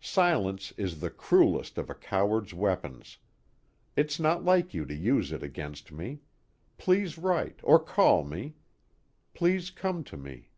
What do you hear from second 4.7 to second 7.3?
you to use it against me. Please